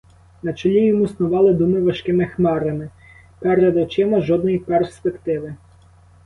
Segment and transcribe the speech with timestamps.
[0.43, 2.89] На чолі йому снували думи важкими хмарами,
[3.39, 5.55] перед очима— жодної перспективи.